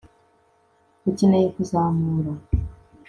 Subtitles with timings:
[1.09, 2.31] ukeneye kuzamura